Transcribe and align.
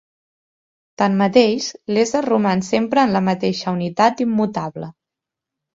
Tanmateix, 1.01 1.67
l'ésser 1.95 2.23
roman 2.27 2.65
sempre 2.71 3.05
en 3.05 3.17
la 3.19 3.25
mateixa 3.29 3.79
unitat 3.79 4.27
immutable. 4.29 4.95